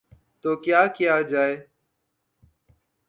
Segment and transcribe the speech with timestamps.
[0.41, 1.55] تو کیا کیا جائے؟